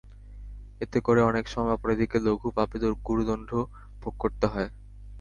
[0.81, 3.49] এতে করে অনেক সময় অপরাধীকে লঘু পাপে গুরুদণ্ড
[4.01, 4.69] ভোগ করতে হয়।